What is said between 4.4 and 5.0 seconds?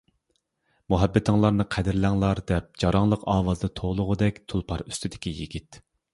تۇلپار